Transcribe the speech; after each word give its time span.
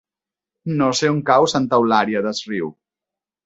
No 0.79 0.87
sé 1.01 1.11
on 1.17 1.21
cau 1.29 1.47
Santa 1.55 1.81
Eulària 1.81 2.27
des 2.31 2.43
Riu. 2.51 2.77